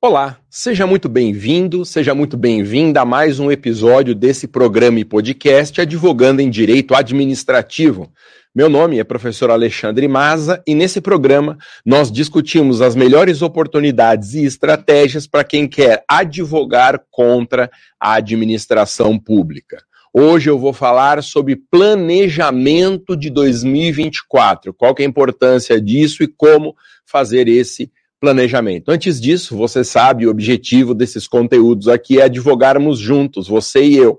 [0.00, 5.80] Olá, seja muito bem-vindo, seja muito bem-vinda a mais um episódio desse programa e podcast
[5.80, 8.12] Advogando em Direito Administrativo.
[8.54, 14.44] Meu nome é professor Alexandre Maza e nesse programa nós discutimos as melhores oportunidades e
[14.44, 19.84] estratégias para quem quer advogar contra a administração pública.
[20.18, 26.26] Hoje eu vou falar sobre planejamento de 2024, qual que é a importância disso e
[26.26, 26.74] como
[27.04, 28.90] fazer esse planejamento.
[28.90, 34.18] Antes disso, você sabe, o objetivo desses conteúdos aqui é advogarmos juntos, você e eu.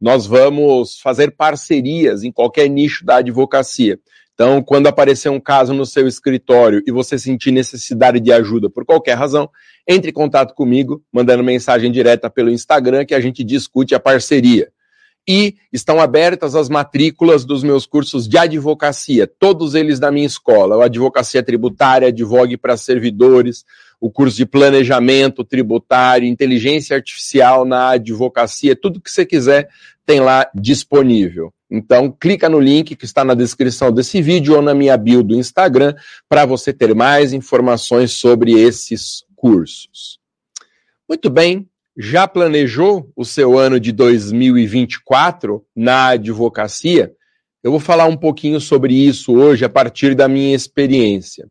[0.00, 3.98] Nós vamos fazer parcerias em qualquer nicho da advocacia.
[4.34, 8.84] Então, quando aparecer um caso no seu escritório e você sentir necessidade de ajuda por
[8.84, 9.50] qualquer razão,
[9.88, 14.70] entre em contato comigo, mandando mensagem direta pelo Instagram que a gente discute a parceria
[15.26, 20.76] e estão abertas as matrículas dos meus cursos de advocacia, todos eles da minha escola,
[20.76, 23.64] o advocacia tributária, advogue para servidores,
[24.00, 29.68] o curso de planejamento tributário, inteligência artificial na advocacia, tudo que você quiser
[30.04, 31.52] tem lá disponível.
[31.70, 35.34] Então, clica no link que está na descrição desse vídeo ou na minha bio do
[35.34, 35.94] Instagram
[36.28, 40.18] para você ter mais informações sobre esses cursos.
[41.08, 47.12] Muito bem, já planejou o seu ano de 2024 na advocacia?
[47.62, 51.46] Eu vou falar um pouquinho sobre isso hoje a partir da minha experiência.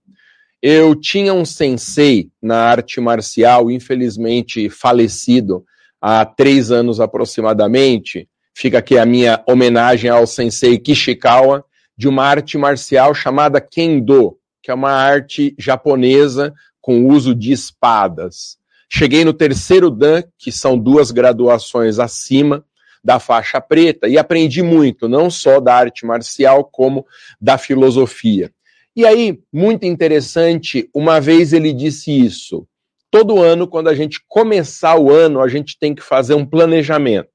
[0.62, 5.64] Eu tinha um sensei na arte marcial, infelizmente falecido
[6.00, 8.28] há três anos aproximadamente.
[8.54, 11.64] Fica aqui a minha homenagem ao sensei Kishikawa,
[11.98, 18.61] de uma arte marcial chamada Kendo, que é uma arte japonesa com uso de espadas.
[18.94, 22.66] Cheguei no terceiro Dan, que são duas graduações acima
[23.02, 27.06] da faixa preta, e aprendi muito, não só da arte marcial, como
[27.40, 28.52] da filosofia.
[28.94, 32.68] E aí, muito interessante, uma vez ele disse isso.
[33.10, 37.30] Todo ano, quando a gente começar o ano, a gente tem que fazer um planejamento.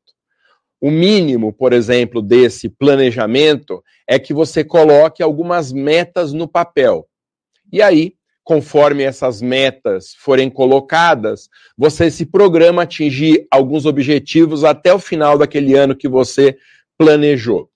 [0.78, 7.08] O mínimo, por exemplo, desse planejamento é que você coloque algumas metas no papel.
[7.72, 8.15] E aí,
[8.46, 15.74] conforme essas metas forem colocadas, você se programa atingir alguns objetivos até o final daquele
[15.74, 16.56] ano que você
[16.96, 17.68] planejou.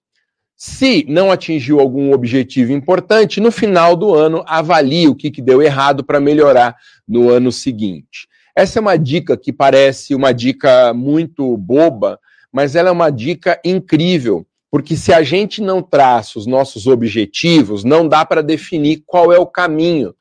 [0.57, 5.61] Se não atingiu algum objetivo importante, no final do ano, avalie o que, que deu
[5.61, 6.77] errado para melhorar
[7.07, 8.29] no ano seguinte.
[8.55, 12.17] Essa é uma dica que parece uma dica muito boba,
[12.53, 17.83] mas ela é uma dica incrível, porque se a gente não traça os nossos objetivos,
[17.83, 20.15] não dá para definir qual é o caminho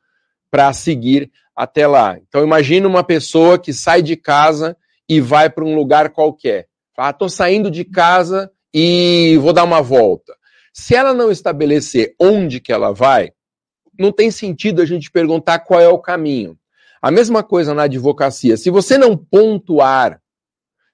[0.51, 2.17] para seguir até lá.
[2.27, 4.77] Então imagine uma pessoa que sai de casa
[5.07, 6.67] e vai para um lugar qualquer.
[6.97, 10.35] Ah, saindo de casa e vou dar uma volta.
[10.73, 13.31] Se ela não estabelecer onde que ela vai,
[13.97, 16.57] não tem sentido a gente perguntar qual é o caminho.
[17.01, 18.57] A mesma coisa na advocacia.
[18.57, 20.21] Se você não pontuar,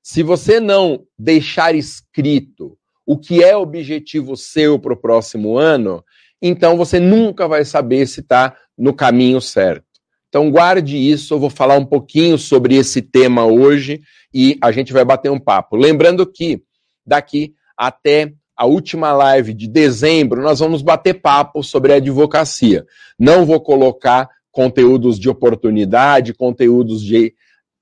[0.02, 6.04] se você não deixar escrito o que é objetivo seu para o próximo ano,
[6.42, 9.86] então você nunca vai saber se está no caminho certo.
[10.30, 14.02] Então guarde isso, eu vou falar um pouquinho sobre esse tema hoje
[14.34, 15.78] e a gente vai bater um papo.
[15.78, 16.62] Lembrando que
[17.06, 22.86] daqui até a última live de dezembro nós vamos bater papo sobre advocacia.
[23.18, 27.34] Não vou colocar conteúdos de oportunidade, conteúdos de,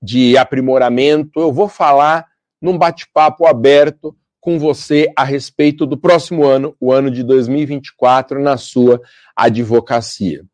[0.02, 2.26] de aprimoramento, eu vou falar
[2.60, 8.56] num bate-papo aberto com você a respeito do próximo ano, o ano de 2024, na
[8.56, 9.00] sua
[9.34, 10.44] advocacia.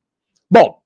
[0.51, 0.79] Bom,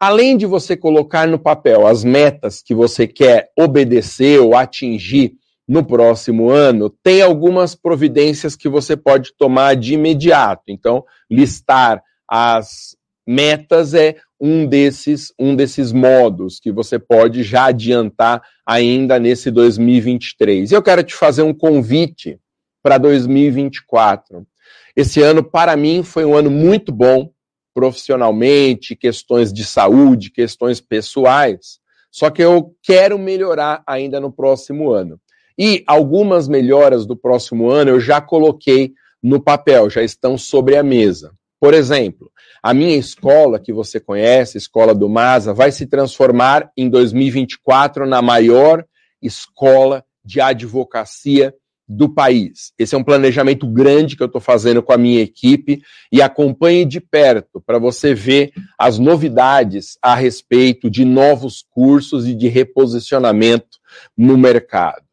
[0.00, 5.34] além de você colocar no papel as metas que você quer obedecer ou atingir
[5.68, 10.64] no próximo ano, tem algumas providências que você pode tomar de imediato.
[10.68, 12.96] Então, listar as
[13.26, 20.70] metas é um desses, um desses modos que você pode já adiantar ainda nesse 2023.
[20.72, 22.38] Eu quero te fazer um convite
[22.82, 24.46] para 2024.
[24.94, 27.30] Esse ano, para mim, foi um ano muito bom
[27.76, 31.78] profissionalmente, questões de saúde, questões pessoais.
[32.10, 35.20] Só que eu quero melhorar ainda no próximo ano.
[35.58, 40.82] E algumas melhoras do próximo ano eu já coloquei no papel, já estão sobre a
[40.82, 41.34] mesa.
[41.60, 46.70] Por exemplo, a minha escola, que você conhece, a Escola do Masa, vai se transformar
[46.78, 48.86] em 2024 na maior
[49.20, 51.54] escola de advocacia
[51.88, 52.72] do país.
[52.78, 55.80] Esse é um planejamento grande que eu estou fazendo com a minha equipe
[56.10, 62.34] e acompanhe de perto para você ver as novidades a respeito de novos cursos e
[62.34, 63.78] de reposicionamento
[64.16, 65.06] no mercado.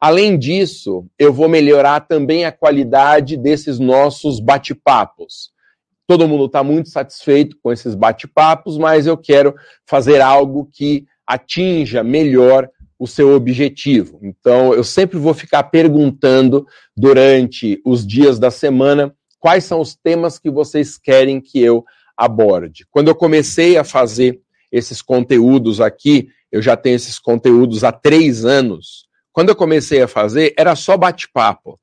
[0.00, 5.54] Além disso, eu vou melhorar também a qualidade desses nossos bate-papos.
[6.08, 12.04] todo mundo está muito satisfeito com esses bate-papos, mas eu quero fazer algo que atinja
[12.04, 14.18] melhor o seu objetivo.
[14.22, 16.66] Então, eu sempre vou ficar perguntando
[16.96, 21.84] durante os dias da semana quais são os temas que vocês querem que eu
[22.16, 22.86] aborde.
[22.90, 24.40] Quando eu comecei a fazer
[24.72, 29.06] esses conteúdos aqui, eu já tenho esses conteúdos há três anos.
[29.32, 31.78] Quando eu comecei a fazer, era só bate-papo.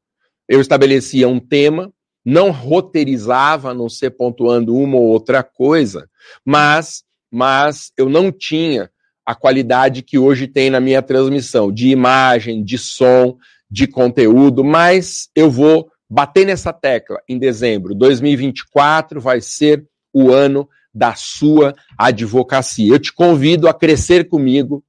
[0.47, 1.93] Eu estabelecia um tema,
[2.25, 6.09] não roteirizava, a não ser pontuando uma ou outra coisa,
[6.45, 8.89] mas, mas eu não tinha
[9.25, 13.37] a qualidade que hoje tem na minha transmissão, de imagem, de som,
[13.69, 17.95] de conteúdo, mas eu vou bater nessa tecla em dezembro.
[17.95, 22.93] 2024 vai ser o ano da sua advocacia.
[22.93, 24.83] Eu te convido a crescer comigo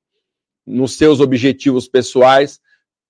[0.67, 2.61] nos seus objetivos pessoais.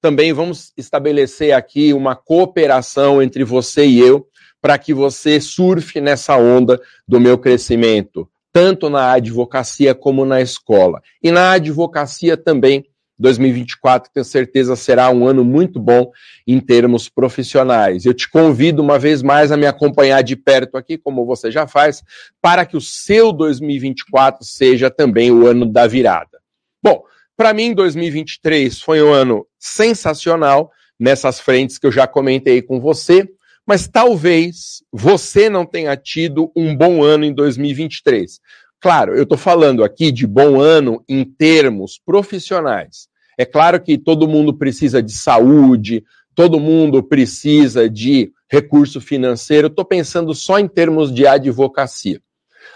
[0.00, 4.28] Também vamos estabelecer aqui uma cooperação entre você e eu
[4.60, 11.02] para que você surfe nessa onda do meu crescimento tanto na advocacia como na escola.
[11.20, 12.86] E na advocacia também,
[13.18, 16.12] 2024, tenho certeza, será um ano muito bom
[16.46, 18.06] em termos profissionais.
[18.06, 21.66] Eu te convido uma vez mais a me acompanhar de perto aqui, como você já
[21.66, 22.04] faz,
[22.40, 26.38] para que o seu 2024 seja também o ano da virada.
[26.80, 27.02] Bom,
[27.36, 33.28] para mim, 2023 foi um ano sensacional nessas frentes que eu já comentei com você
[33.66, 38.38] mas talvez você não tenha tido um bom ano em 2023.
[38.80, 43.08] Claro, eu estou falando aqui de bom ano em termos profissionais.
[43.38, 49.68] É claro que todo mundo precisa de saúde, todo mundo precisa de recurso financeiro.
[49.68, 52.20] Estou pensando só em termos de advocacia.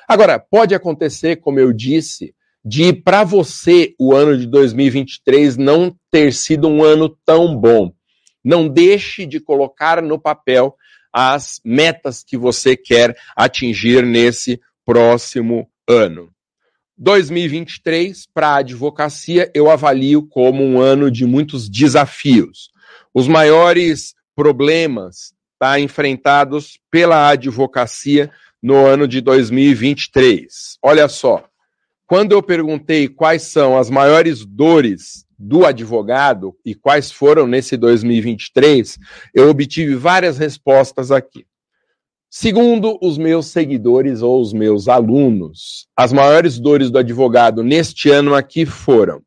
[0.09, 6.33] Agora, pode acontecer, como eu disse, de para você o ano de 2023 não ter
[6.33, 7.93] sido um ano tão bom.
[8.49, 10.75] Não deixe de colocar no papel
[11.13, 16.31] as metas que você quer atingir nesse próximo ano.
[16.97, 22.71] 2023, para a advocacia, eu avalio como um ano de muitos desafios.
[23.13, 28.31] Os maiores problemas tá, enfrentados pela advocacia
[28.63, 30.79] no ano de 2023.
[30.83, 31.45] Olha só,
[32.07, 38.99] quando eu perguntei quais são as maiores dores do advogado e quais foram nesse 2023,
[39.33, 41.47] eu obtive várias respostas aqui.
[42.31, 48.35] Segundo os meus seguidores ou os meus alunos, as maiores dores do advogado neste ano
[48.35, 49.23] aqui foram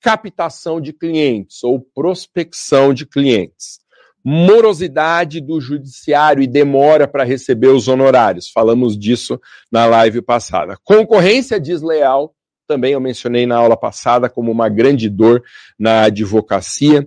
[0.00, 3.78] captação de clientes ou prospecção de clientes,
[4.24, 8.50] morosidade do judiciário e demora para receber os honorários.
[8.50, 9.40] Falamos disso
[9.70, 10.76] na live passada.
[10.82, 12.34] Concorrência desleal
[12.72, 15.42] também eu mencionei na aula passada como uma grande dor
[15.78, 17.06] na advocacia.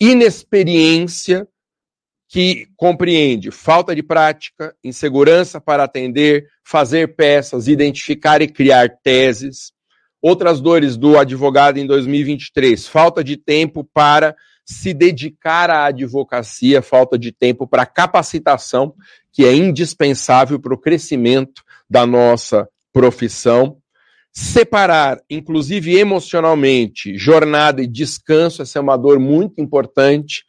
[0.00, 1.46] Inexperiência,
[2.26, 9.70] que compreende falta de prática, insegurança para atender, fazer peças, identificar e criar teses.
[10.22, 14.34] Outras dores do advogado em 2023, falta de tempo para
[14.64, 18.94] se dedicar à advocacia, falta de tempo para capacitação,
[19.30, 23.81] que é indispensável para o crescimento da nossa profissão
[24.32, 30.44] separar, inclusive emocionalmente, jornada e descanso, essa é uma dor muito importante.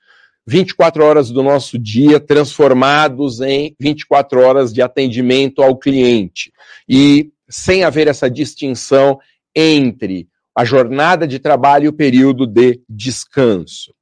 [0.45, 6.51] 24 horas do nosso dia transformados em 24 horas de atendimento ao cliente.
[6.87, 9.19] E sem haver essa distinção
[9.55, 13.93] entre a jornada de trabalho e o período de descanso.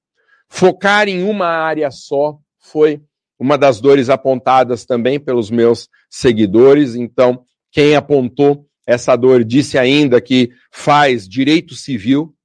[0.49, 3.01] Focar em uma área só foi
[3.39, 6.95] uma das dores apontadas também pelos meus seguidores.
[6.95, 12.35] Então, quem apontou essa dor disse ainda que faz direito civil,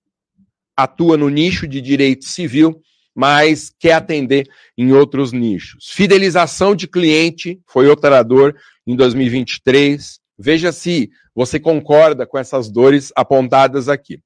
[0.76, 2.80] atua no nicho de direito civil,
[3.14, 5.88] mas quer atender em outros nichos.
[5.92, 8.54] Fidelização de cliente foi outra dor
[8.86, 10.20] em 2023.
[10.38, 14.20] Veja se você concorda com essas dores apontadas aqui.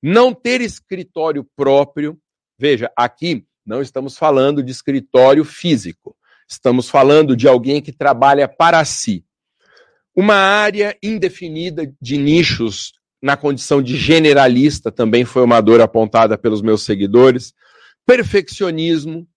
[0.00, 2.16] Não ter escritório próprio.
[2.56, 6.16] Veja, aqui não estamos falando de escritório físico.
[6.48, 9.25] Estamos falando de alguém que trabalha para si.
[10.16, 16.62] Uma área indefinida de nichos na condição de generalista também foi uma dor apontada pelos
[16.62, 17.52] meus seguidores.
[18.06, 19.28] Perfeccionismo,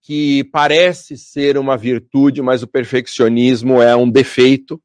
[0.00, 4.80] que parece ser uma virtude, mas o perfeccionismo é um defeito.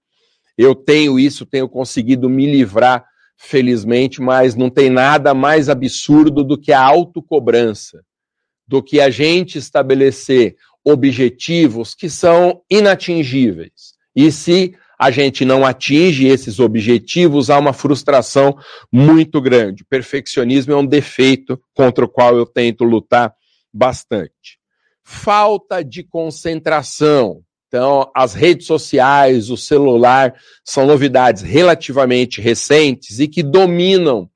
[0.58, 3.06] Eu tenho isso, tenho conseguido me livrar,
[3.38, 8.04] felizmente, mas não tem nada mais absurdo do que a autocobrança,
[8.68, 13.94] do que a gente estabelecer objetivos que são inatingíveis.
[14.14, 18.56] E se a gente não atinge esses objetivos, há uma frustração
[18.92, 19.84] muito grande.
[19.84, 23.34] Perfeccionismo é um defeito contra o qual eu tento lutar
[23.74, 24.60] bastante.
[25.04, 27.44] Falta de concentração.
[27.68, 34.30] Então, as redes sociais, o celular, são novidades relativamente recentes e que dominam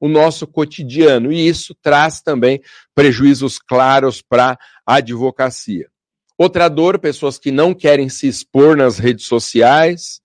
[0.00, 1.32] o nosso cotidiano.
[1.32, 2.60] E isso traz também
[2.94, 4.56] prejuízos claros para
[4.86, 5.88] a advocacia.
[6.36, 10.20] Outra dor, pessoas que não querem se expor nas redes sociais.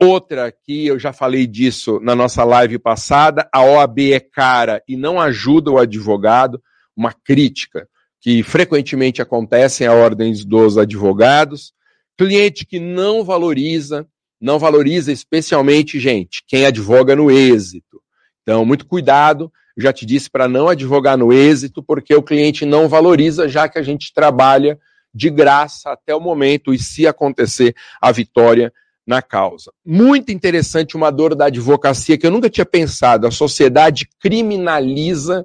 [0.00, 4.96] Outra que eu já falei disso na nossa live passada, a OAB é cara e
[4.96, 6.62] não ajuda o advogado,
[6.96, 7.88] uma crítica
[8.20, 11.72] que frequentemente acontece a ordens dos advogados.
[12.16, 14.06] Cliente que não valoriza,
[14.40, 18.02] não valoriza especialmente, gente, quem advoga no êxito.
[18.42, 19.50] Então, muito cuidado.
[19.76, 23.78] Já te disse para não advogar no êxito, porque o cliente não valoriza, já que
[23.78, 24.78] a gente trabalha
[25.18, 28.72] de graça até o momento e se acontecer a vitória
[29.04, 29.72] na causa.
[29.84, 33.26] Muito interessante uma dor da advocacia que eu nunca tinha pensado.
[33.26, 35.44] A sociedade criminaliza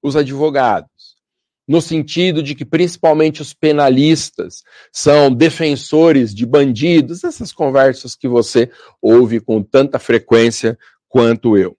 [0.00, 1.16] os advogados
[1.66, 8.70] no sentido de que principalmente os penalistas são defensores de bandidos, essas conversas que você
[9.00, 11.76] ouve com tanta frequência quanto eu.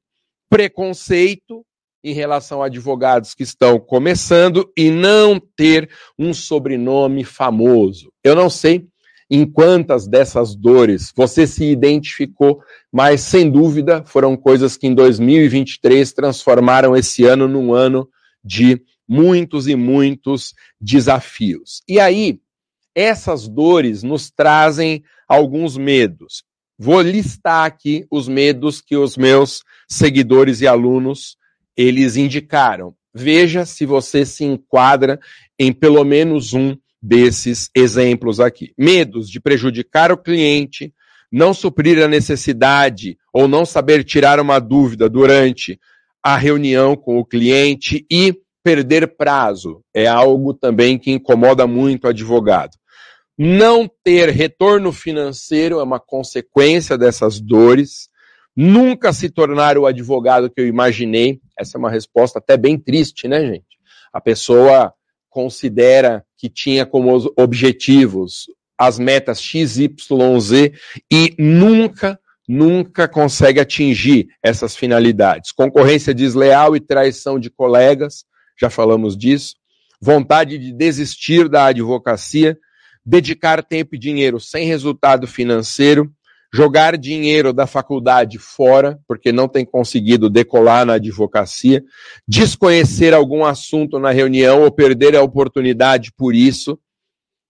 [0.50, 1.64] Preconceito
[2.06, 8.14] em relação a advogados que estão começando e não ter um sobrenome famoso.
[8.24, 8.86] Eu não sei
[9.28, 12.62] em quantas dessas dores você se identificou,
[12.94, 18.08] mas sem dúvida foram coisas que em 2023 transformaram esse ano num ano
[18.44, 21.82] de muitos e muitos desafios.
[21.90, 22.40] E aí,
[22.94, 26.44] essas dores nos trazem alguns medos.
[26.78, 31.36] Vou listar aqui os medos que os meus seguidores e alunos
[31.78, 32.94] eles indicaram.
[33.14, 35.20] Veja se você se enquadra
[35.58, 38.74] em pelo menos um desses exemplos aqui.
[38.78, 40.94] Medos de prejudicar o cliente,
[41.32, 45.80] não suprir a necessidade ou não saber tirar uma dúvida durante
[46.24, 52.10] a reunião com o cliente e perder prazo é algo também que incomoda muito o
[52.10, 52.72] advogado.
[53.38, 58.10] Não ter retorno financeiro é uma consequência dessas dores.
[58.56, 61.42] Nunca se tornar o advogado que eu imaginei.
[61.60, 63.76] Essa é uma resposta até bem triste, né, gente?
[64.14, 64.94] A pessoa
[65.30, 68.46] considera que tinha como objetivos
[68.78, 70.74] as metas X, Y, Z
[71.12, 75.52] e nunca, nunca consegue atingir essas finalidades.
[75.52, 78.26] Concorrência desleal e traição de colegas,
[78.60, 79.56] já falamos disso,
[80.02, 82.58] vontade de desistir da advocacia,
[83.06, 86.12] dedicar tempo e dinheiro sem resultado financeiro,
[86.56, 91.84] jogar dinheiro da faculdade fora, porque não tem conseguido decolar na advocacia,
[92.26, 96.80] desconhecer algum assunto na reunião ou perder a oportunidade por isso.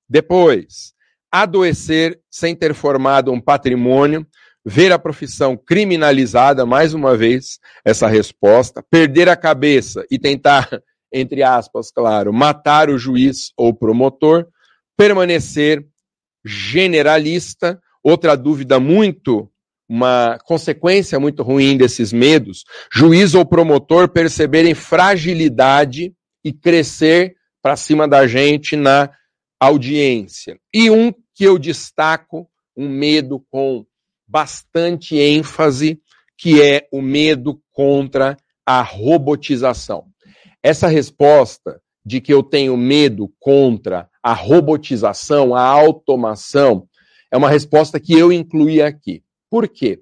[0.09, 0.93] Depois,
[1.31, 4.25] adoecer sem ter formado um patrimônio,
[4.65, 10.67] ver a profissão criminalizada, mais uma vez, essa resposta, perder a cabeça e tentar
[11.13, 14.47] entre aspas, claro, matar o juiz ou promotor,
[14.97, 15.85] permanecer
[16.43, 17.79] generalista.
[18.07, 19.49] Outra dúvida muito,
[19.89, 28.07] uma consequência muito ruim desses medos, juiz ou promotor perceberem fragilidade e crescer para cima
[28.07, 29.09] da gente na
[29.59, 30.59] audiência.
[30.71, 32.47] E um que eu destaco,
[32.77, 33.83] um medo com
[34.27, 35.99] bastante ênfase,
[36.37, 40.05] que é o medo contra a robotização.
[40.61, 46.87] Essa resposta de que eu tenho medo contra a robotização, a automação,
[47.35, 49.21] é uma resposta que eu incluí aqui.
[49.49, 49.99] Por quê?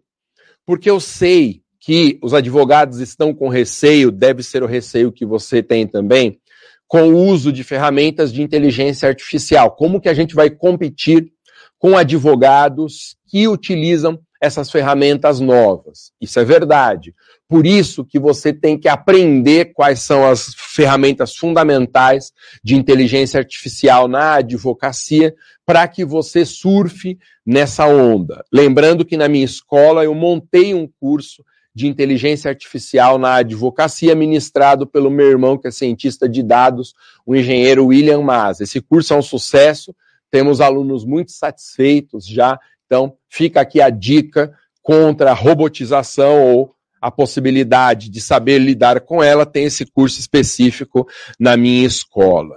[0.67, 5.63] Porque eu sei que os advogados estão com receio, deve ser o receio que você
[5.63, 6.39] tem também,
[6.87, 9.71] com o uso de ferramentas de inteligência artificial.
[9.71, 11.33] Como que a gente vai competir
[11.79, 16.11] com advogados que utilizam essas ferramentas novas?
[16.19, 17.15] Isso é verdade.
[17.47, 24.09] Por isso que você tem que aprender quais são as ferramentas fundamentais de inteligência artificial
[24.09, 25.33] na advocacia
[25.65, 28.43] para que você surfe nessa onda.
[28.51, 31.41] Lembrando que na minha escola eu montei um curso
[31.73, 36.93] de inteligência artificial na advocacia, ministrado pelo meu irmão, que é cientista de dados,
[37.25, 38.59] o engenheiro William Mas.
[38.59, 39.95] Esse curso é um sucesso,
[40.29, 42.59] temos alunos muito satisfeitos já,
[42.93, 49.23] então fica aqui a dica contra a robotização ou a possibilidade de saber lidar com
[49.23, 51.07] ela, tem esse curso específico
[51.39, 52.55] na minha escola.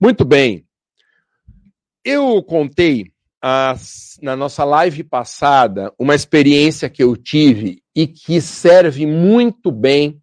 [0.00, 0.64] Muito bem.
[2.02, 9.04] Eu contei as, na nossa live passada uma experiência que eu tive e que serve
[9.04, 10.22] muito bem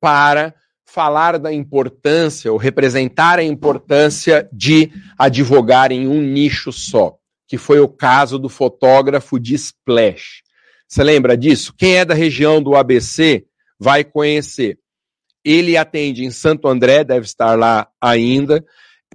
[0.00, 0.54] para
[0.86, 7.80] falar da importância ou representar a importância de advogar em um nicho só, que foi
[7.80, 10.42] o caso do fotógrafo de Splash.
[10.88, 11.74] Você lembra disso?
[11.76, 13.44] Quem é da região do ABC
[13.78, 14.78] vai conhecer.
[15.44, 18.64] Ele atende em Santo André, deve estar lá ainda.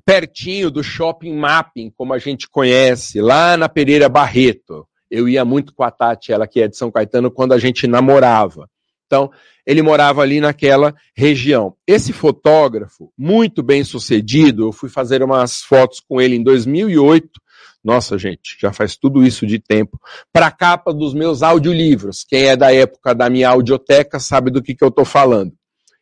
[0.05, 4.87] pertinho do shopping mapping, como a gente conhece, lá na Pereira Barreto.
[5.09, 7.85] Eu ia muito com a Tati, ela que é de São Caetano, quando a gente
[7.85, 8.69] namorava.
[9.05, 9.29] Então,
[9.65, 11.75] ele morava ali naquela região.
[11.85, 17.29] Esse fotógrafo, muito bem sucedido, eu fui fazer umas fotos com ele em 2008.
[17.83, 19.99] Nossa, gente, já faz tudo isso de tempo.
[20.31, 22.23] Para a capa dos meus audiolivros.
[22.27, 25.53] Quem é da época da minha audioteca sabe do que, que eu estou falando.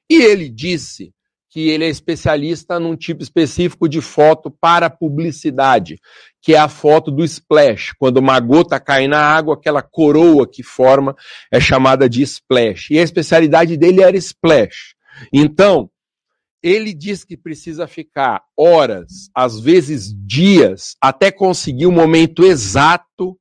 [0.10, 1.14] E ele disse
[1.50, 5.98] que ele é especialista num tipo específico de foto para publicidade,
[6.42, 7.94] que é a foto do splash.
[7.98, 11.16] Quando uma gota cai na água, aquela coroa que forma
[11.52, 12.92] é chamada de splash.
[12.92, 14.94] E a especialidade dele era splash.
[15.34, 15.90] Então,
[16.62, 23.38] ele diz que precisa ficar horas, às vezes dias, até conseguir o momento exato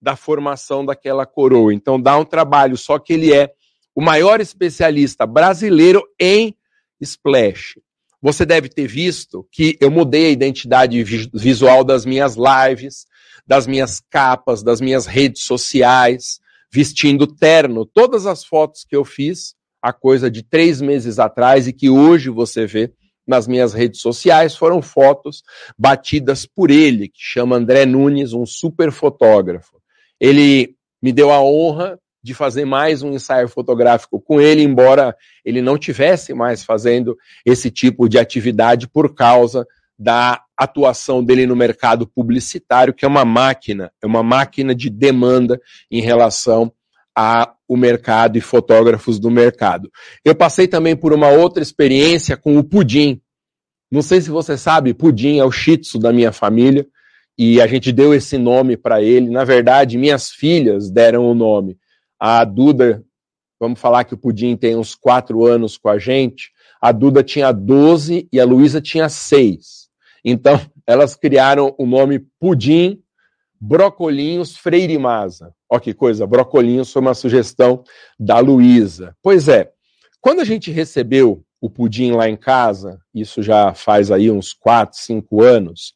[0.00, 1.72] da formação daquela coroa.
[1.72, 3.52] Então dá um trabalho, só que ele é
[3.94, 6.54] o maior especialista brasileiro em
[7.00, 7.80] Splash.
[8.20, 13.06] Você deve ter visto que eu mudei a identidade visual das minhas lives,
[13.46, 17.86] das minhas capas, das minhas redes sociais, vestindo terno.
[17.86, 22.30] Todas as fotos que eu fiz, a coisa de três meses atrás e que hoje
[22.30, 22.92] você vê
[23.26, 25.42] nas minhas redes sociais, foram fotos
[25.76, 29.80] batidas por ele, que chama André Nunes, um super fotógrafo.
[30.20, 35.60] Ele me deu a honra de fazer mais um ensaio fotográfico com ele, embora ele
[35.60, 39.66] não tivesse mais fazendo esse tipo de atividade por causa
[39.98, 45.60] da atuação dele no mercado publicitário, que é uma máquina, é uma máquina de demanda
[45.90, 46.72] em relação
[47.16, 49.90] ao mercado e fotógrafos do mercado.
[50.22, 53.22] Eu passei também por uma outra experiência com o Pudim.
[53.90, 56.86] Não sei se você sabe, Pudim é o shih tzu da minha família
[57.38, 59.30] e a gente deu esse nome para ele.
[59.30, 61.78] Na verdade, minhas filhas deram o nome.
[62.20, 63.02] A Duda,
[63.58, 66.50] vamos falar que o Pudim tem uns quatro anos com a gente,
[66.82, 69.88] a Duda tinha 12 e a Luísa tinha seis.
[70.22, 73.02] Então, elas criaram o nome Pudim
[73.60, 75.52] Brocolinhos Freire Maza.
[75.70, 77.82] Ó que coisa, Brocolinhos foi uma sugestão
[78.18, 79.16] da Luísa.
[79.22, 79.70] Pois é,
[80.20, 84.98] quando a gente recebeu o Pudim lá em casa, isso já faz aí uns quatro,
[84.98, 85.94] cinco anos,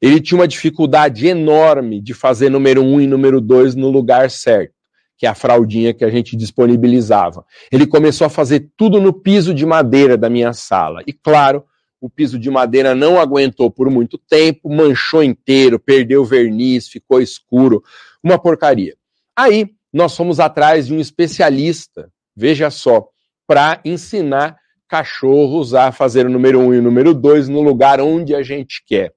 [0.00, 4.74] ele tinha uma dificuldade enorme de fazer número um e número dois no lugar certo
[5.22, 7.44] que é a fraldinha que a gente disponibilizava.
[7.70, 11.00] Ele começou a fazer tudo no piso de madeira da minha sala.
[11.06, 11.64] E claro,
[12.02, 17.82] o piso de madeira não aguentou por muito tempo, manchou inteiro, perdeu verniz, ficou escuro,
[18.22, 18.94] uma porcaria.
[19.34, 23.08] Aí nós fomos atrás de um especialista, veja só,
[23.46, 24.56] para ensinar
[24.88, 28.82] cachorros a fazer o número um e o número dois no lugar onde a gente
[28.86, 29.14] quer.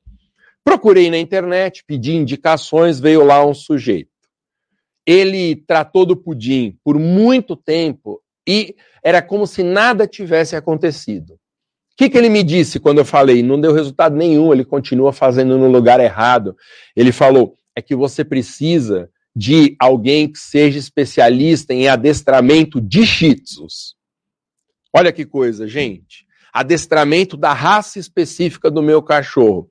[0.63, 4.15] Procurei na internet, pedi indicações, veio lá um sujeito
[5.05, 11.39] ele tratou do pudim por muito tempo e era como se nada tivesse acontecido.
[11.95, 13.41] O que, que ele me disse quando eu falei?
[13.41, 16.53] Não deu resultado nenhum, ele continua fazendo no lugar errado.
[16.93, 23.35] Ele falou: é que você precisa de alguém que seja especialista em adestramento de shih
[23.35, 23.95] tzus.
[24.93, 26.25] Olha que coisa, gente.
[26.51, 29.69] Adestramento da raça específica do meu cachorro.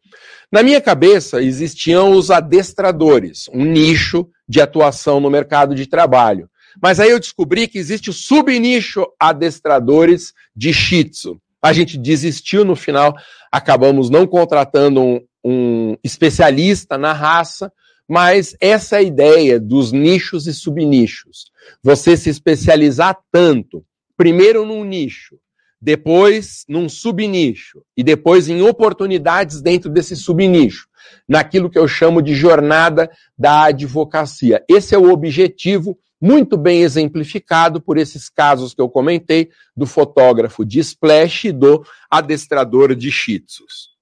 [0.51, 6.49] Na minha cabeça existiam os adestradores, um nicho de atuação no mercado de trabalho.
[6.83, 11.39] Mas aí eu descobri que existe o subnicho adestradores de Shih Tzu.
[11.65, 13.15] A gente desistiu no final,
[13.51, 17.73] acabamos não contratando um, um especialista na raça,
[18.07, 21.47] mas essa ideia dos nichos e subnichos.
[21.83, 23.83] Você se especializar tanto,
[24.15, 25.39] primeiro num nicho,
[25.81, 30.87] depois num subnicho e depois em oportunidades dentro desse subnicho,
[31.27, 34.63] naquilo que eu chamo de jornada da advocacia.
[34.69, 40.65] Esse é o objetivo muito bem exemplificado por esses casos que eu comentei do fotógrafo
[40.65, 43.95] de splash e do adestrador de shih tzus.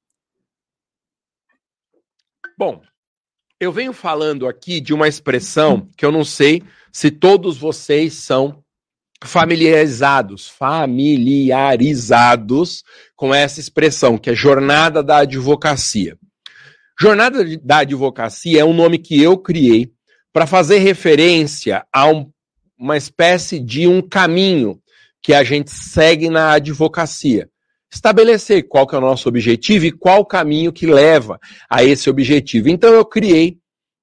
[2.57, 2.81] Bom,
[3.59, 8.63] eu venho falando aqui de uma expressão que eu não sei se todos vocês são
[9.25, 12.85] familiarizados, familiarizados
[13.17, 16.17] com essa expressão, que é jornada da advocacia.
[17.01, 19.93] Jornada da advocacia é um nome que eu criei
[20.33, 22.31] para fazer referência a um,
[22.79, 24.81] uma espécie de um caminho
[25.23, 27.49] que a gente segue na advocacia.
[27.93, 32.09] Estabelecer qual que é o nosso objetivo e qual o caminho que leva a esse
[32.09, 32.69] objetivo.
[32.69, 33.59] Então eu criei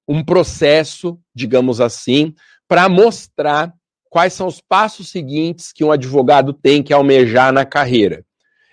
[0.06, 2.34] um processo, digamos assim,
[2.68, 3.72] para mostrar
[4.08, 8.24] quais são os passos seguintes que um advogado tem que almejar na carreira.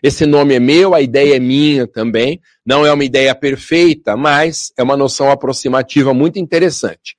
[0.01, 2.39] Esse nome é meu, a ideia é minha também.
[2.65, 7.17] Não é uma ideia perfeita, mas é uma noção aproximativa muito interessante.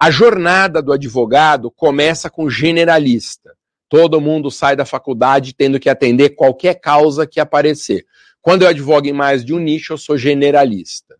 [0.00, 3.56] A jornada do advogado começa com generalista.
[3.88, 8.06] Todo mundo sai da faculdade tendo que atender qualquer causa que aparecer.
[8.40, 11.16] Quando eu advogo em mais de um nicho, eu sou generalista.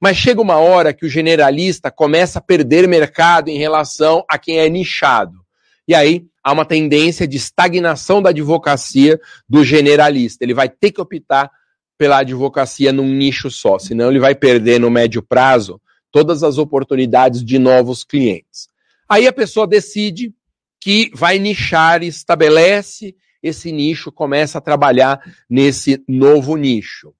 [0.00, 4.60] Mas chega uma hora que o generalista começa a perder mercado em relação a quem
[4.60, 5.40] é nichado.
[5.88, 10.44] E aí há uma tendência de estagnação da advocacia do generalista.
[10.44, 11.50] Ele vai ter que optar
[11.98, 17.44] pela advocacia num nicho só, senão ele vai perder no médio prazo todas as oportunidades
[17.44, 18.68] de novos clientes.
[19.08, 20.34] Aí a pessoa decide
[20.80, 27.12] que vai nichar, estabelece esse nicho, começa a trabalhar nesse novo nicho.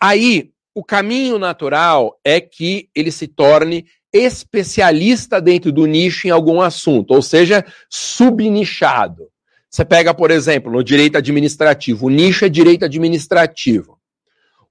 [0.00, 6.60] Aí, o caminho natural é que ele se torne especialista dentro do nicho em algum
[6.60, 9.28] assunto, ou seja, subnichado.
[9.68, 13.99] Você pega, por exemplo, no direito administrativo, o nicho é direito administrativo.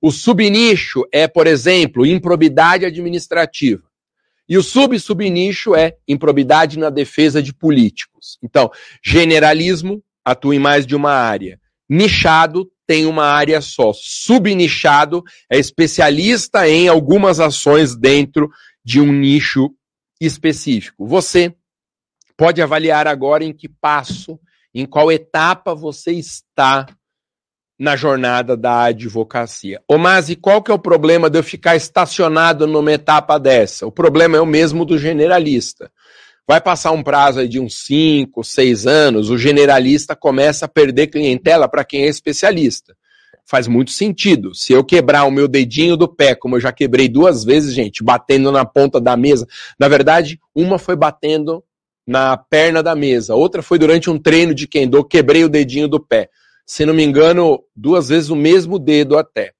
[0.01, 3.83] O subnicho é, por exemplo, improbidade administrativa.
[4.47, 8.39] E o sub-subnicho é improbidade na defesa de políticos.
[8.41, 8.71] Então,
[9.03, 11.59] generalismo atua em mais de uma área.
[11.88, 13.91] Nichado tem uma área só.
[13.93, 18.49] Subnichado é especialista em algumas ações dentro
[18.83, 19.69] de um nicho
[20.19, 21.05] específico.
[21.05, 21.53] Você
[22.35, 24.39] pode avaliar agora em que passo,
[24.73, 26.88] em qual etapa você está
[27.79, 29.81] na jornada da advocacia.
[29.87, 33.87] Ô, mas qual que é o problema de eu ficar estacionado numa etapa dessa?
[33.87, 35.89] O problema é o mesmo do generalista.
[36.45, 41.69] Vai passar um prazo de uns 5, 6 anos, o generalista começa a perder clientela
[41.69, 42.97] para quem é especialista.
[43.45, 44.53] Faz muito sentido.
[44.53, 48.03] Se eu quebrar o meu dedinho do pé, como eu já quebrei duas vezes, gente,
[48.03, 49.47] batendo na ponta da mesa,
[49.79, 51.63] na verdade, uma foi batendo
[52.05, 55.99] na perna da mesa, outra foi durante um treino de kendo, quebrei o dedinho do
[55.99, 56.29] pé
[56.69, 59.53] se não me engano, duas vezes o mesmo dedo até.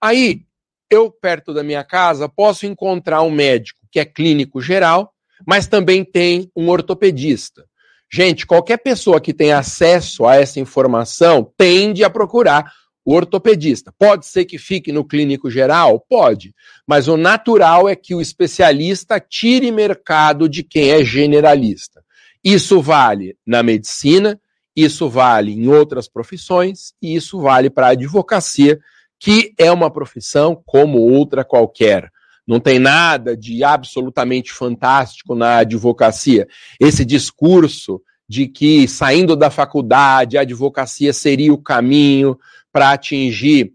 [0.00, 0.40] Aí,
[0.88, 5.12] eu, perto da minha casa, posso encontrar um médico que é clínico geral,
[5.46, 7.66] mas também tem um ortopedista.
[8.10, 12.72] Gente, qualquer pessoa que tem acesso a essa informação tende a procurar
[13.04, 13.92] o ortopedista.
[13.98, 16.00] Pode ser que fique no clínico geral?
[16.08, 16.54] Pode.
[16.86, 22.02] Mas o natural é que o especialista tire mercado de quem é generalista.
[22.42, 24.40] Isso vale na medicina,
[24.76, 28.78] isso vale em outras profissões e isso vale para a advocacia,
[29.18, 32.10] que é uma profissão como outra qualquer.
[32.46, 36.46] Não tem nada de absolutamente fantástico na advocacia.
[36.78, 42.38] Esse discurso de que saindo da faculdade a advocacia seria o caminho
[42.72, 43.72] para atingir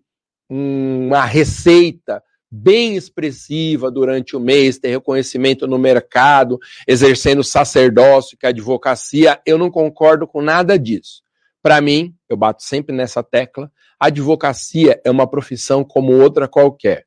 [0.50, 8.50] uma receita bem expressiva durante o mês, ter reconhecimento no mercado, exercendo sacerdócio, que a
[8.50, 11.22] advocacia, eu não concordo com nada disso.
[11.64, 17.06] Para mim, eu bato sempre nessa tecla, advocacia é uma profissão como outra qualquer.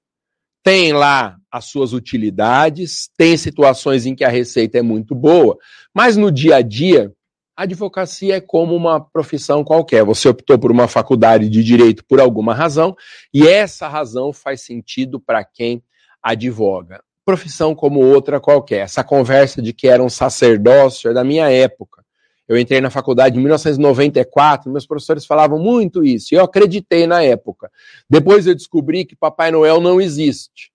[0.62, 5.58] Tem lá as suas utilidades, tem situações em que a receita é muito boa,
[5.92, 7.12] mas no dia a dia,
[7.56, 10.04] advocacia é como uma profissão qualquer.
[10.04, 12.96] Você optou por uma faculdade de direito por alguma razão,
[13.32, 15.82] e essa razão faz sentido para quem
[16.22, 17.02] advoga.
[17.24, 18.80] Profissão como outra qualquer.
[18.80, 22.04] Essa conversa de que era um sacerdócio é da minha época.
[22.46, 27.22] Eu entrei na faculdade em 1994, meus professores falavam muito isso, e eu acreditei na
[27.22, 27.70] época.
[28.08, 30.70] Depois eu descobri que Papai Noel não existe.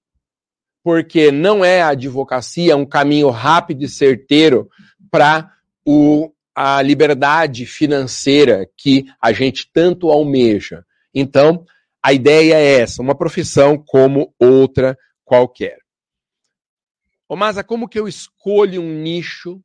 [0.84, 4.68] Porque não é a advocacia um caminho rápido e certeiro
[5.12, 5.52] para
[5.86, 10.84] o a liberdade financeira que a gente tanto almeja.
[11.16, 11.64] Então,
[12.04, 15.78] a ideia é essa, uma profissão como outra qualquer.
[17.30, 19.62] Ô, Masa, como que eu escolho um nicho?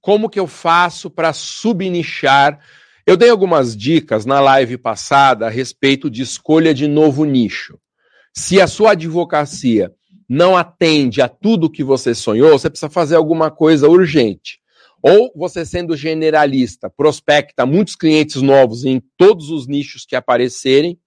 [0.00, 2.58] Como que eu faço para subnichar?
[3.06, 7.78] Eu dei algumas dicas na live passada a respeito de escolha de novo nicho.
[8.34, 9.92] Se a sua advocacia
[10.28, 14.63] não atende a tudo que você sonhou, você precisa fazer alguma coisa urgente.
[15.06, 20.98] Ou você sendo generalista, prospecta muitos clientes novos em todos os nichos que aparecerem,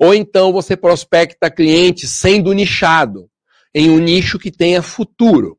[0.00, 3.28] ou então você prospecta clientes sendo nichado
[3.74, 5.58] em um nicho que tenha futuro.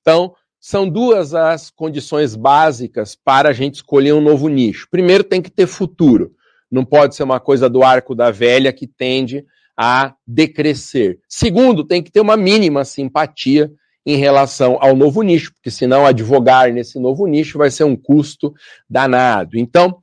[0.00, 4.88] Então, são duas as condições básicas para a gente escolher um novo nicho.
[4.90, 6.34] Primeiro, tem que ter futuro.
[6.68, 11.20] Não pode ser uma coisa do arco da velha que tende a decrescer.
[11.28, 13.70] Segundo, tem que ter uma mínima simpatia
[14.04, 18.52] em relação ao novo nicho, porque senão advogar nesse novo nicho vai ser um custo
[18.88, 19.56] danado.
[19.56, 19.98] Então,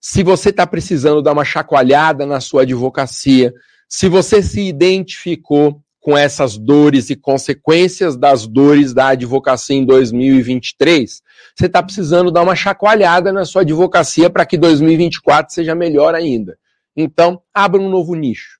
[0.00, 3.52] se você está precisando dar uma chacoalhada na sua advocacia,
[3.88, 11.22] se você se identificou com essas dores e consequências das dores da advocacia em 2023,
[11.54, 16.58] você está precisando dar uma chacoalhada na sua advocacia para que 2024 seja melhor ainda.
[16.96, 18.58] Então, abra um novo nicho.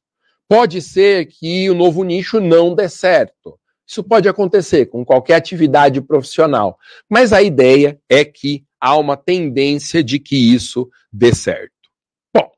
[0.49, 3.59] Pode ser que o novo nicho não dê certo.
[3.87, 10.03] Isso pode acontecer com qualquer atividade profissional, mas a ideia é que há uma tendência
[10.03, 11.73] de que isso dê certo.
[12.35, 12.51] Bom,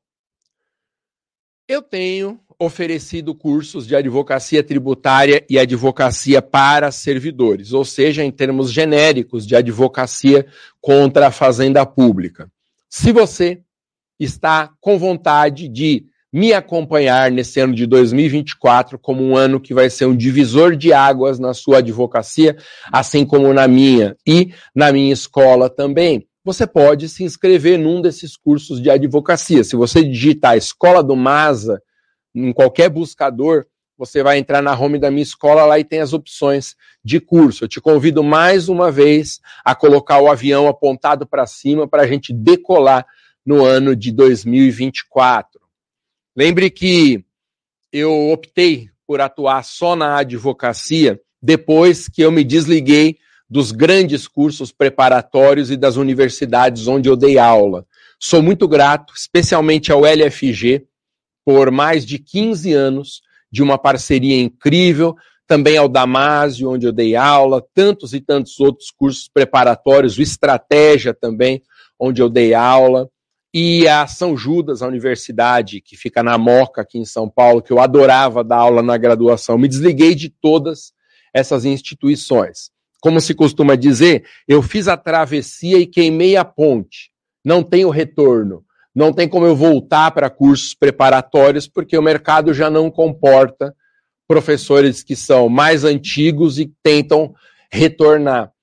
[1.68, 8.72] eu tenho oferecido cursos de advocacia tributária e advocacia para servidores, ou seja, em termos
[8.72, 10.46] genéricos de advocacia
[10.80, 12.50] contra a fazenda pública.
[12.88, 13.60] Se você
[14.18, 19.88] está com vontade de me acompanhar nesse ano de 2024 como um ano que vai
[19.88, 22.56] ser um divisor de águas na sua advocacia,
[22.90, 26.26] assim como na minha e na minha escola também.
[26.44, 29.62] Você pode se inscrever num desses cursos de advocacia.
[29.62, 31.80] Se você digitar Escola do Masa
[32.34, 33.66] em qualquer buscador,
[33.96, 37.62] você vai entrar na home da minha escola lá e tem as opções de curso.
[37.62, 42.06] Eu te convido mais uma vez a colocar o avião apontado para cima para a
[42.08, 43.06] gente decolar
[43.46, 45.63] no ano de 2024.
[46.36, 47.24] Lembre que
[47.92, 53.18] eu optei por atuar só na advocacia depois que eu me desliguei
[53.48, 57.86] dos grandes cursos preparatórios e das universidades onde eu dei aula.
[58.18, 60.84] Sou muito grato, especialmente ao LFG,
[61.44, 65.14] por mais de 15 anos de uma parceria incrível,
[65.46, 71.14] também ao Damásio, onde eu dei aula, tantos e tantos outros cursos preparatórios, o Estratégia
[71.14, 71.62] também,
[71.96, 73.08] onde eu dei aula
[73.56, 77.72] e a São Judas, a universidade que fica na Moca, aqui em São Paulo, que
[77.72, 79.56] eu adorava dar aula na graduação.
[79.56, 80.92] Me desliguei de todas
[81.32, 82.72] essas instituições.
[83.00, 87.12] Como se costuma dizer, eu fiz a travessia e queimei a ponte.
[87.44, 88.64] Não tenho retorno.
[88.92, 93.72] Não tem como eu voltar para cursos preparatórios, porque o mercado já não comporta
[94.26, 97.32] professores que são mais antigos e tentam
[97.70, 98.53] retornar.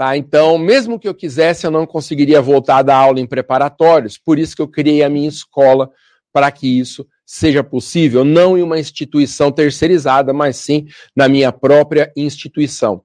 [0.00, 0.16] Tá?
[0.16, 4.38] Então, mesmo que eu quisesse, eu não conseguiria voltar a dar aula em preparatórios, por
[4.38, 5.90] isso que eu criei a minha escola
[6.32, 12.10] para que isso seja possível, não em uma instituição terceirizada, mas sim na minha própria
[12.16, 13.02] instituição.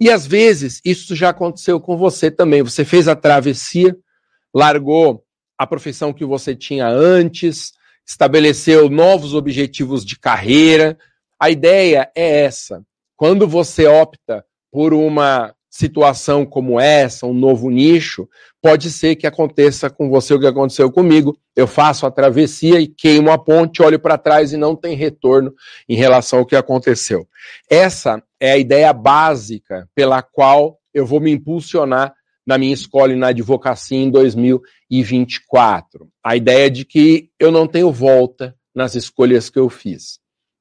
[0.00, 2.62] E às vezes isso já aconteceu com você também.
[2.62, 3.94] Você fez a travessia,
[4.54, 5.22] largou
[5.58, 7.74] a profissão que você tinha antes,
[8.08, 10.96] estabeleceu novos objetivos de carreira.
[11.38, 12.82] A ideia é essa.
[13.18, 18.28] Quando você opta por uma situação como essa, um novo nicho,
[18.60, 21.34] pode ser que aconteça com você o que aconteceu comigo.
[21.56, 25.54] Eu faço a travessia e queimo a ponte, olho para trás e não tem retorno
[25.88, 27.26] em relação ao que aconteceu.
[27.70, 32.12] Essa é a ideia básica pela qual eu vou me impulsionar
[32.46, 36.06] na minha escola e na advocacia em 2024.
[36.22, 40.18] A ideia de que eu não tenho volta nas escolhas que eu fiz.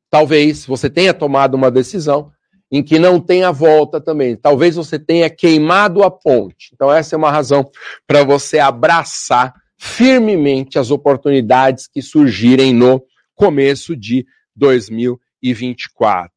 [0.10, 2.32] Talvez você tenha tomado uma decisão
[2.72, 4.36] em que não tenha volta também.
[4.36, 6.72] Talvez você tenha queimado a ponte.
[6.74, 7.70] Então, essa é uma razão
[8.08, 13.04] para você abraçar firmemente as oportunidades que surgirem no
[13.36, 16.32] começo de 2024.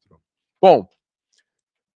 [0.61, 0.87] Bom,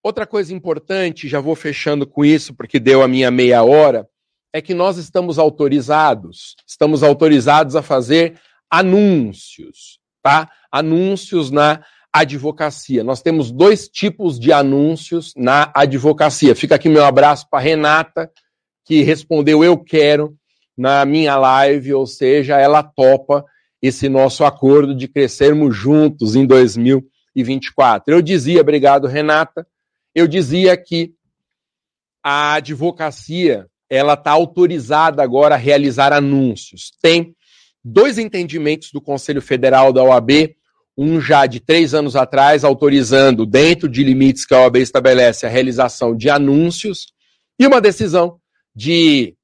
[0.03, 4.07] outra coisa importante, já vou fechando com isso, porque deu a minha meia hora,
[4.53, 10.51] é que nós estamos autorizados, estamos autorizados a fazer anúncios, tá?
[10.71, 11.83] Anúncios na
[12.19, 13.03] advocacia.
[13.03, 16.55] Nós temos dois tipos de anúncios na advocacia.
[16.55, 18.31] Fica aqui meu abraço para Renata,
[18.85, 20.37] que respondeu eu quero
[20.77, 23.43] na minha live, ou seja, ela topa
[23.81, 28.13] esse nosso acordo de crescermos juntos em 2024.
[28.13, 29.65] Eu dizia, obrigado Renata,
[30.13, 31.13] eu dizia que
[32.23, 36.91] a advocacia ela está autorizada agora a realizar anúncios.
[37.01, 37.35] Tem
[37.83, 40.55] dois entendimentos do Conselho Federal da OAB
[40.97, 45.49] um já de três anos atrás, autorizando, dentro de limites que a OAB estabelece, a
[45.49, 47.07] realização de anúncios,
[47.59, 48.39] e uma decisão
[48.75, 49.35] de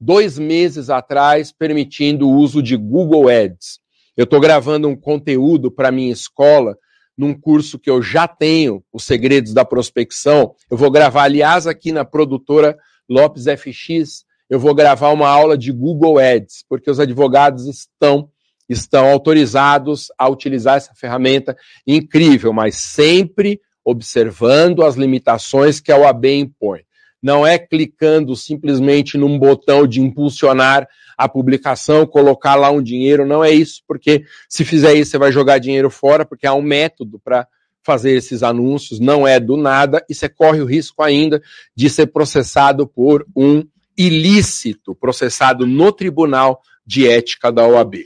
[0.00, 3.80] dois meses atrás, permitindo o uso de Google Ads.
[4.16, 6.76] Eu estou gravando um conteúdo para minha escola,
[7.16, 10.54] num curso que eu já tenho, Os Segredos da Prospecção.
[10.70, 15.70] Eu vou gravar, aliás, aqui na produtora Lopes FX, eu vou gravar uma aula de
[15.70, 18.30] Google Ads, porque os advogados estão
[18.70, 26.26] estão autorizados a utilizar essa ferramenta incrível, mas sempre observando as limitações que a OAB
[26.26, 26.82] impõe.
[27.20, 33.44] Não é clicando simplesmente num botão de impulsionar a publicação, colocar lá um dinheiro, não
[33.44, 37.18] é isso, porque se fizer isso você vai jogar dinheiro fora, porque há um método
[37.18, 37.46] para
[37.82, 41.42] fazer esses anúncios, não é do nada, e você corre o risco ainda
[41.74, 43.64] de ser processado por um
[43.98, 48.04] ilícito, processado no Tribunal de Ética da OAB.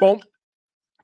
[0.00, 0.18] Bom,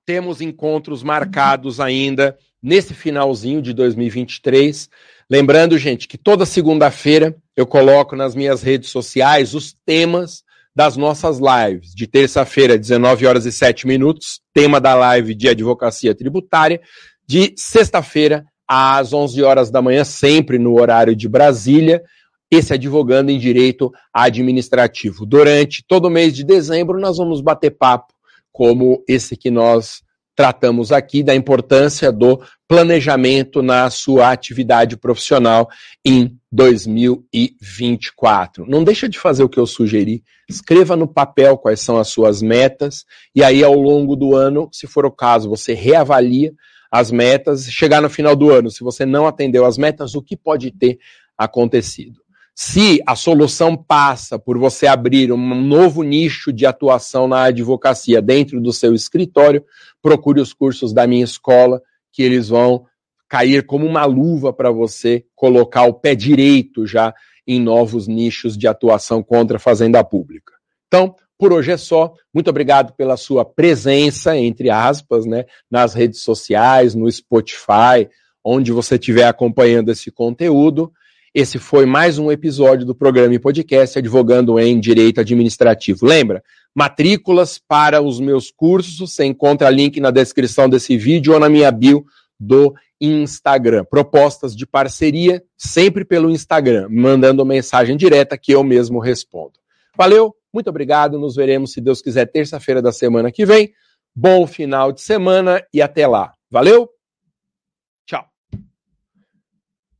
[0.06, 4.88] temos encontros marcados ainda nesse finalzinho de 2023.
[5.30, 10.42] Lembrando, gente, que toda segunda-feira eu coloco nas minhas redes sociais os temas
[10.74, 11.94] das nossas lives.
[11.94, 16.80] De terça-feira, 19 horas e 7 minutos, tema da live de advocacia tributária.
[17.28, 22.02] De sexta-feira, às 11 horas da manhã, sempre no horário de Brasília,
[22.50, 25.26] esse advogando em direito administrativo.
[25.26, 28.15] Durante todo o mês de dezembro, nós vamos bater papo
[28.56, 30.00] como esse que nós
[30.34, 35.68] tratamos aqui, da importância do planejamento na sua atividade profissional
[36.02, 38.64] em 2024.
[38.66, 40.24] Não deixa de fazer o que eu sugeri.
[40.48, 44.86] Escreva no papel quais são as suas metas e aí ao longo do ano, se
[44.86, 46.54] for o caso, você reavalia
[46.90, 50.34] as metas, chegar no final do ano, se você não atendeu as metas, o que
[50.34, 50.98] pode ter
[51.36, 52.24] acontecido?
[52.58, 58.62] Se a solução passa por você abrir um novo nicho de atuação na advocacia dentro
[58.62, 59.62] do seu escritório,
[60.00, 62.86] procure os cursos da minha escola, que eles vão
[63.28, 67.12] cair como uma luva para você colocar o pé direito já
[67.46, 70.54] em novos nichos de atuação contra a fazenda pública.
[70.86, 72.14] Então, por hoje é só.
[72.32, 78.08] Muito obrigado pela sua presença, entre aspas, né, nas redes sociais, no Spotify,
[78.42, 80.90] onde você estiver acompanhando esse conteúdo.
[81.38, 86.06] Esse foi mais um episódio do programa e podcast Advogando em Direito Administrativo.
[86.06, 86.42] Lembra?
[86.74, 91.70] Matrículas para os meus cursos, você encontra link na descrição desse vídeo ou na minha
[91.70, 92.06] bio
[92.40, 93.84] do Instagram.
[93.84, 99.60] Propostas de parceria, sempre pelo Instagram, mandando mensagem direta que eu mesmo respondo.
[99.94, 101.18] Valeu, muito obrigado.
[101.18, 103.74] Nos veremos, se Deus quiser, terça-feira da semana que vem.
[104.14, 106.32] Bom final de semana e até lá.
[106.50, 106.95] Valeu!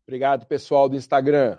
[0.07, 1.59] Obrigado, pessoal do Instagram.